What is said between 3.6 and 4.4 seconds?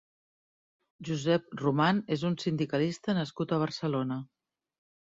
Barcelona.